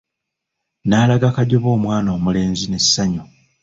N'alaga 0.87 1.27
Kajoba 1.35 1.67
omwana 1.77 2.09
omulenzi 2.17 2.65
n'essanyu. 2.69 3.23